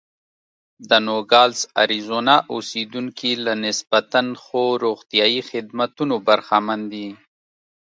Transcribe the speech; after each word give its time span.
د 0.89 0.91
نوګالس 1.07 1.61
اریزونا 1.81 2.35
اوسېدونکي 2.53 3.31
له 3.45 3.53
نسبتا 3.65 4.21
ښو 4.43 4.63
روغتیايي 4.85 5.41
خدمتونو 5.49 6.15
برخمن 6.27 6.79
دي. 6.93 7.07